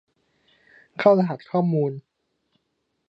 [0.99, 1.91] เข้ารหัสข้อมูล